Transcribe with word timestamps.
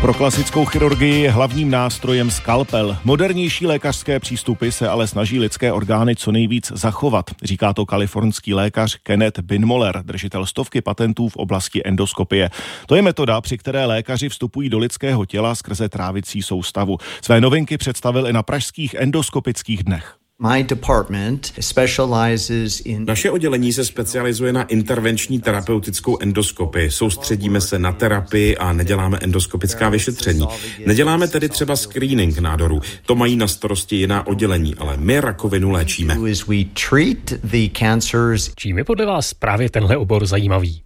Pro 0.00 0.14
klasickou 0.14 0.64
chirurgii 0.64 1.20
je 1.20 1.30
hlavním 1.30 1.70
nástrojem 1.70 2.30
skalpel. 2.30 2.96
Modernější 3.04 3.66
lékařské 3.66 4.20
přístupy 4.20 4.70
se 4.70 4.88
ale 4.88 5.06
snaží 5.06 5.38
lidské 5.38 5.72
orgány 5.72 6.16
co 6.16 6.32
nejvíc 6.32 6.72
zachovat, 6.74 7.30
říká 7.42 7.72
to 7.72 7.86
kalifornský 7.86 8.54
lékař 8.54 8.96
Kenneth 9.02 9.40
Binmoller, 9.40 10.02
držitel 10.02 10.46
stovky 10.46 10.80
patentů 10.80 11.28
v 11.28 11.36
oblasti 11.36 11.82
endoskopie. 11.84 12.50
To 12.86 12.96
je 12.96 13.02
metoda, 13.02 13.40
při 13.40 13.58
které 13.58 13.86
lékaři 13.86 14.28
vstupují 14.28 14.68
do 14.68 14.78
lidského 14.78 15.26
těla 15.26 15.54
skrze 15.54 15.88
trávicí 15.88 16.42
soustavu. 16.42 16.98
Své 17.22 17.40
novinky 17.40 17.78
představil 17.78 18.26
i 18.28 18.32
na 18.32 18.42
pražských 18.42 18.94
endoskopických 18.94 19.84
dnech. 19.84 20.19
Naše 22.98 23.30
oddělení 23.30 23.72
se 23.72 23.84
specializuje 23.84 24.52
na 24.52 24.62
intervenční 24.62 25.40
terapeutickou 25.40 26.18
endoskopii. 26.20 26.90
Soustředíme 26.90 27.60
se 27.60 27.78
na 27.78 27.92
terapii 27.92 28.56
a 28.56 28.72
neděláme 28.72 29.18
endoskopická 29.22 29.88
vyšetření. 29.88 30.46
Neděláme 30.86 31.28
tedy 31.28 31.48
třeba 31.48 31.76
screening 31.76 32.38
nádorů. 32.38 32.80
To 33.06 33.14
mají 33.14 33.36
na 33.36 33.48
starosti 33.48 33.96
jiná 33.96 34.26
oddělení, 34.26 34.74
ale 34.74 34.96
my 34.96 35.20
rakovinu 35.20 35.70
léčíme. 35.70 36.16
Čím 38.56 38.78
je 38.78 38.84
podle 38.84 39.06
vás 39.06 39.34
právě 39.34 39.70
tenhle 39.70 39.96
obor 39.96 40.26
zajímavý? 40.26 40.82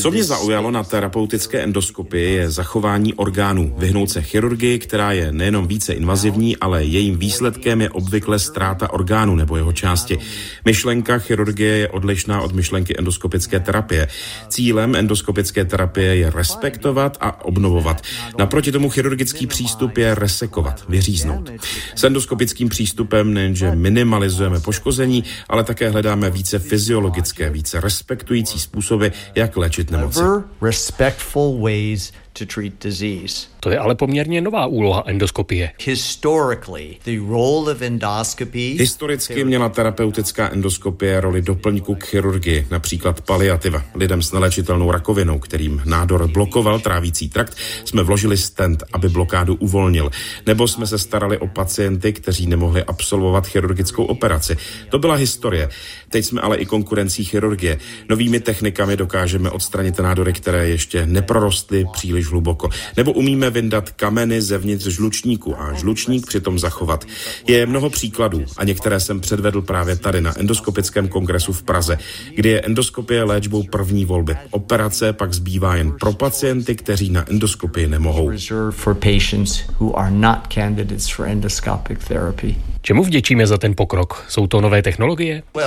Co 0.00 0.10
mě 0.10 0.24
zaujalo 0.24 0.70
na 0.70 0.84
terapeutické 0.84 1.60
endoskopii 1.60 2.34
je 2.34 2.50
zachování 2.50 3.14
orgánů, 3.14 3.74
vyhnout 3.78 4.10
se 4.10 4.22
chirurgii, 4.22 4.78
která 4.78 5.12
je 5.12 5.32
nejenom 5.32 5.66
více 5.66 5.92
invazivní, 5.92 6.56
ale 6.62 6.84
jejím 6.84 7.18
výsledkem 7.18 7.80
je 7.80 7.90
obvykle 7.90 8.38
ztráta 8.38 8.92
orgánu 8.92 9.36
nebo 9.36 9.56
jeho 9.56 9.72
části. 9.72 10.18
Myšlenka 10.64 11.18
chirurgie 11.18 11.76
je 11.76 11.88
odlišná 11.88 12.40
od 12.40 12.52
myšlenky 12.52 12.94
endoskopické 12.98 13.60
terapie. 13.60 14.08
Cílem 14.48 14.96
endoskopické 14.96 15.64
terapie 15.64 16.16
je 16.16 16.30
respektovat 16.30 17.18
a 17.20 17.44
obnovovat. 17.44 18.02
Naproti 18.38 18.72
tomu 18.72 18.90
chirurgický 18.90 19.46
přístup 19.46 19.98
je 19.98 20.14
resekovat, 20.14 20.84
vyříznout. 20.88 21.50
S 21.94 22.04
endoskopickým 22.04 22.68
přístupem 22.68 23.34
nejenže 23.34 23.74
minimalizujeme 23.74 24.60
poškození, 24.60 25.24
ale 25.48 25.64
také 25.64 25.90
hledáme 25.90 26.30
více 26.30 26.58
fyziologické, 26.58 27.50
více 27.50 27.80
respektující 27.80 28.58
způsoby, 28.58 29.06
jak 29.34 29.56
léčit 29.56 29.90
nemoci. 29.90 30.20
To 33.60 33.70
je 33.70 33.78
ale 33.78 33.94
poměrně 33.94 34.40
nová 34.40 34.66
úloha 34.66 35.02
endoskopie. 35.06 35.70
Historicky 38.78 39.44
měla 39.44 39.68
terapeutická 39.68 40.48
endoskopie 40.48 41.20
roli 41.20 41.42
doplňku 41.42 41.94
k 41.94 42.04
chirurgii, 42.04 42.66
například 42.70 43.20
paliativa. 43.20 43.82
Lidem 43.94 44.22
s 44.22 44.32
nelečitelnou 44.32 44.90
rakovinou, 44.90 45.38
kterým 45.38 45.82
nádor 45.84 46.28
blokoval 46.28 46.80
trávící 46.80 47.28
trakt, 47.28 47.56
jsme 47.84 48.02
vložili 48.02 48.36
stent, 48.36 48.84
aby 48.92 49.08
blokádu 49.08 49.54
uvolnil. 49.54 50.10
Nebo 50.46 50.68
jsme 50.68 50.86
se 50.86 50.98
starali 50.98 51.38
o 51.38 51.46
pacienty, 51.46 52.12
kteří 52.12 52.46
nemohli 52.46 52.84
absolvovat 52.84 53.46
chirurgickou 53.46 54.04
operaci. 54.04 54.56
To 54.88 54.98
byla 54.98 55.14
historie. 55.14 55.68
Teď 56.08 56.24
jsme 56.24 56.40
ale 56.40 56.56
i 56.56 56.66
konkurencí 56.66 57.24
chirurgie. 57.24 57.78
Novými 58.08 58.40
technikami 58.40 58.96
dokážeme 58.96 59.50
odstranit 59.50 59.98
nádory, 59.98 60.32
které 60.32 60.68
ještě 60.68 61.06
neprorostly 61.06 61.84
příliš 61.92 62.21
hluboko. 62.30 62.68
Nebo 62.96 63.12
umíme 63.12 63.50
vyndat 63.50 63.90
kameny 63.90 64.42
zevnitř 64.42 64.86
žlučníku 64.86 65.60
a 65.60 65.72
žlučník 65.72 66.26
přitom 66.26 66.58
zachovat. 66.58 67.04
Je 67.48 67.66
mnoho 67.66 67.90
příkladů 67.90 68.44
a 68.56 68.64
některé 68.64 69.00
jsem 69.00 69.20
předvedl 69.20 69.62
právě 69.62 69.96
tady 69.96 70.20
na 70.20 70.38
endoskopickém 70.38 71.08
kongresu 71.08 71.52
v 71.52 71.62
Praze, 71.62 71.98
kdy 72.34 72.48
je 72.48 72.60
endoskopie 72.60 73.24
léčbou 73.24 73.62
první 73.62 74.04
volby. 74.04 74.36
Operace 74.50 75.12
pak 75.12 75.32
zbývá 75.34 75.76
jen 75.76 75.92
pro 76.00 76.12
pacienty, 76.12 76.74
kteří 76.74 77.10
na 77.10 77.30
endoskopii 77.30 77.88
nemohou. 77.88 78.30
Čemu 82.84 83.04
vděčíme 83.04 83.46
za 83.46 83.58
ten 83.58 83.74
pokrok? 83.76 84.24
Jsou 84.28 84.46
to 84.46 84.60
nové 84.60 84.82
technologie? 84.82 85.42
Uh, 85.52 85.62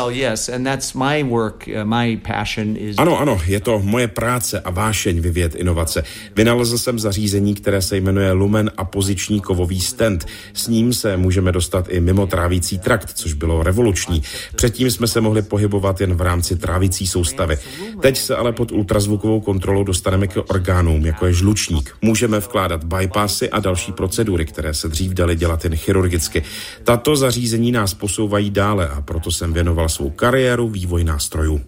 ano, 2.97 3.19
ano, 3.19 3.41
je 3.45 3.59
to 3.59 3.79
moje 3.79 4.07
práce 4.07 4.59
a 4.59 4.71
vášeň 4.71 5.19
vyvět 5.19 5.55
inovace. 5.55 6.03
Vynalezl 6.35 6.77
jsem 6.77 6.99
zařízení, 6.99 7.55
které 7.55 7.81
se 7.81 7.97
jmenuje 7.97 8.31
Lumen 8.31 8.71
a 8.77 8.85
poziční 8.85 9.41
kovový 9.41 9.81
stent. 9.81 10.25
S 10.53 10.67
ním 10.67 10.93
se 10.93 11.17
můžeme 11.17 11.51
dostat 11.51 11.85
i 11.89 11.99
mimo 11.99 12.27
trávící 12.27 12.79
trakt, 12.79 13.13
což 13.13 13.33
bylo 13.33 13.63
revoluční. 13.63 14.23
Předtím 14.55 14.91
jsme 14.91 15.07
se 15.07 15.21
mohli 15.21 15.41
pohybovat 15.41 16.01
jen 16.01 16.15
v 16.15 16.21
rámci 16.21 16.55
trávící 16.55 17.07
soustavy. 17.07 17.57
Teď 18.01 18.17
se 18.17 18.35
ale 18.35 18.51
pod 18.51 18.71
ultrazvukovou 18.71 19.41
kontrolou 19.41 19.83
dostaneme 19.83 20.27
k 20.27 20.43
orgánům, 20.49 21.05
jako 21.05 21.25
je 21.25 21.33
žlučník. 21.33 21.95
Můžeme 22.01 22.39
vkládat 22.39 22.83
bypassy 22.83 23.49
a 23.49 23.59
další 23.59 23.91
procedury, 23.91 24.45
které 24.45 24.73
se 24.73 24.87
dřív 24.89 25.11
daly 25.11 25.35
dělat 25.35 25.63
jen 25.63 25.75
chirurgicky. 25.75 26.43
Tato 26.83 27.04
tato 27.05 27.15
zařízení 27.15 27.71
nás 27.71 27.93
posouvají 27.93 28.49
dále 28.49 28.87
a 28.87 29.01
proto 29.01 29.31
jsem 29.31 29.53
věnoval 29.53 29.89
svou 29.89 30.09
kariéru 30.09 30.69
vývoj 30.69 31.03
nástrojů. 31.03 31.61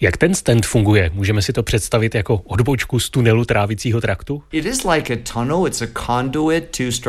Jak 0.00 0.16
ten 0.16 0.34
stent 0.34 0.66
funguje? 0.66 1.10
Můžeme 1.14 1.42
si 1.42 1.52
to 1.52 1.62
představit 1.62 2.14
jako 2.14 2.40
odbočku 2.44 3.00
z 3.00 3.10
tunelu 3.10 3.44
trávicího 3.44 4.00
traktu? 4.00 4.42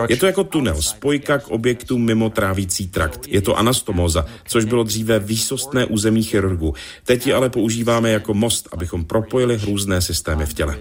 Je 0.09 0.17
to 0.17 0.25
jako 0.25 0.43
tunel, 0.43 0.81
spojka 0.81 1.37
k 1.37 1.47
objektu 1.47 1.97
mimo 1.97 2.29
trávící 2.29 2.87
trakt. 2.87 3.27
Je 3.27 3.41
to 3.41 3.57
anastomóza, 3.57 4.25
což 4.47 4.65
bylo 4.65 4.83
dříve 4.83 5.19
výsostné 5.19 5.85
území 5.85 6.23
chirurgu. 6.23 6.73
Teď 7.05 7.27
ji 7.27 7.33
ale 7.33 7.49
používáme 7.49 8.11
jako 8.11 8.33
most, 8.33 8.69
abychom 8.71 9.05
propojili 9.05 9.59
různé 9.65 10.01
systémy 10.01 10.45
v 10.45 10.53
těle. 10.53 10.77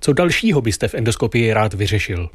Co 0.00 0.12
dalšího 0.12 0.60
byste 0.60 0.88
v 0.88 0.94
endoskopii 0.94 1.47
rád 1.54 1.74
vyřešil. 1.74 2.28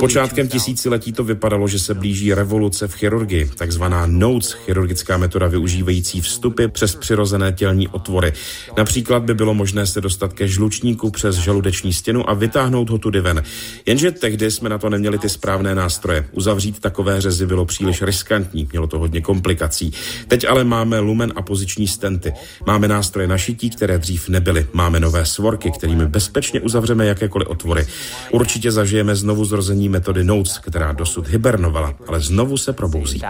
Počátkem 0.00 0.48
tisíciletí 0.48 1.12
to 1.12 1.24
vypadalo, 1.24 1.68
že 1.68 1.78
se 1.78 1.94
blíží 1.94 2.34
revoluce 2.34 2.88
v 2.88 2.94
chirurgii, 2.94 3.50
takzvaná 3.56 4.06
NOTES, 4.06 4.52
chirurgická 4.52 5.16
metoda 5.16 5.46
využívající 5.46 6.20
vstupy 6.20 6.66
přes 6.66 6.94
přirozené 6.94 7.52
tělní 7.52 7.88
otvory. 7.88 8.32
Například 8.78 9.22
by 9.22 9.34
bylo 9.34 9.54
možné 9.54 9.86
se 9.86 10.00
dostat 10.00 10.32
ke 10.32 10.48
žlučníku 10.48 11.10
přes 11.10 11.36
žaludeční 11.36 11.92
stěnu 11.92 12.30
a 12.30 12.34
vytáhnout 12.34 12.90
ho 12.90 12.98
tudy 12.98 13.20
ven. 13.20 13.42
Jenže 13.86 14.10
tehdy 14.10 14.50
jsme 14.50 14.68
na 14.68 14.78
to 14.78 14.90
neměli 14.90 15.18
ty 15.18 15.28
správné 15.28 15.74
nástroje. 15.74 16.26
Uzavřít 16.32 16.80
takové 16.80 17.20
řezy 17.20 17.46
bylo 17.46 17.64
příliš 17.64 18.02
riskantní, 18.02 18.68
mělo 18.72 18.86
to 18.86 18.98
hodně 18.98 19.20
komplikací. 19.20 19.92
Teď 20.28 20.44
ale 20.48 20.64
máme 20.64 20.98
lumen 20.98 21.32
a 21.36 21.42
poziční 21.42 21.88
stenty. 21.88 22.32
Máme 22.66 22.88
nástroje 22.88 23.28
na 23.28 23.38
šití, 23.38 23.70
které 23.70 23.98
dřív 23.98 24.28
nebyly. 24.28 24.66
Máme 24.72 25.00
nové 25.00 25.26
svorky, 25.26 25.70
kterými 25.72 26.06
bezpečně 26.06 26.60
uzavřeme 26.60 27.06
jakékoliv 27.06 27.48
otvory. 27.48 27.86
Určitě 28.30 28.72
zažijeme 28.72 29.16
znovu 29.16 29.44
zrození 29.44 29.88
metody 29.88 30.24
Notes, 30.24 30.58
která 30.58 30.92
dosud 30.92 31.28
hibernovala, 31.28 31.94
ale 32.08 32.20
znovu 32.20 32.56
se 32.56 32.72
probouzí. 32.72 33.20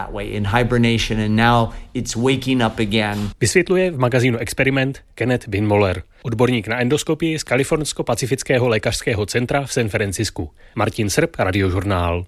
Vysvětluje 3.41 3.91
v 3.91 3.99
magazínu 3.99 4.39
Experiment 4.39 5.01
Kenneth 5.15 5.49
Binmoller, 5.49 6.03
odborník 6.23 6.69
na 6.69 6.81
endoskopii 6.81 7.39
z 7.39 7.43
Kalifornsko-pacifického 7.43 8.69
lékařského 8.69 9.27
centra 9.27 9.63
v 9.67 9.73
San 9.73 9.89
Francisku. 9.89 10.51
Martin 10.75 11.11
Srb, 11.11 11.31
Radiožurnál. 11.39 12.21